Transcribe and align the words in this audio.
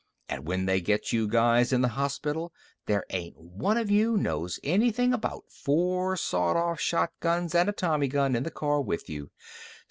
And 0.27 0.47
when 0.47 0.65
they 0.65 0.81
get 0.81 1.13
you 1.13 1.27
guys 1.27 1.71
in 1.71 1.81
the 1.81 1.89
hospital 1.89 2.51
there 2.87 3.05
ain't 3.11 3.37
one 3.37 3.77
of 3.77 3.91
you 3.91 4.17
knows 4.17 4.59
anything 4.63 5.13
about 5.13 5.43
four 5.51 6.17
sawed 6.17 6.57
off 6.57 6.79
shotguns 6.79 7.53
and 7.53 7.69
a 7.69 7.71
tommy 7.71 8.07
gun 8.07 8.35
in 8.35 8.41
the 8.41 8.49
car 8.49 8.81
with 8.81 9.11
you. 9.11 9.29